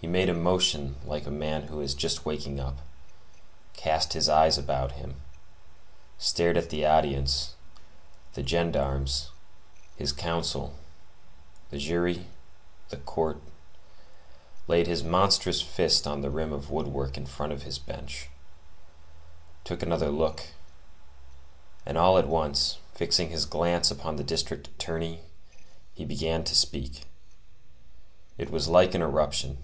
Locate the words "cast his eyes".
3.74-4.56